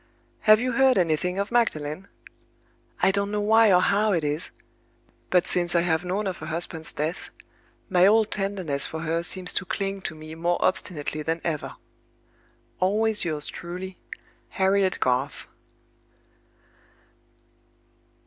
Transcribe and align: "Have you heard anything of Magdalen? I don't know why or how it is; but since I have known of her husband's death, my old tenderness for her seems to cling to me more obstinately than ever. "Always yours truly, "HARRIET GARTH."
"Have 0.49 0.59
you 0.59 0.71
heard 0.71 0.97
anything 0.97 1.37
of 1.37 1.51
Magdalen? 1.51 2.07
I 3.03 3.11
don't 3.11 3.29
know 3.29 3.39
why 3.39 3.71
or 3.71 3.81
how 3.83 4.13
it 4.13 4.23
is; 4.23 4.49
but 5.29 5.45
since 5.45 5.75
I 5.75 5.81
have 5.81 6.03
known 6.03 6.25
of 6.25 6.39
her 6.39 6.47
husband's 6.47 6.91
death, 6.91 7.29
my 7.87 8.07
old 8.07 8.31
tenderness 8.31 8.87
for 8.87 9.01
her 9.01 9.21
seems 9.21 9.53
to 9.53 9.63
cling 9.63 10.01
to 10.01 10.15
me 10.15 10.33
more 10.33 10.57
obstinately 10.59 11.21
than 11.21 11.39
ever. 11.43 11.75
"Always 12.79 13.23
yours 13.23 13.45
truly, 13.45 13.99
"HARRIET 14.49 14.99
GARTH." 14.99 15.47